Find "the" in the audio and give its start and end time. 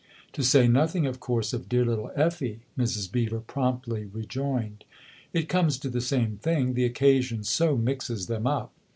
5.89-6.01, 6.73-6.85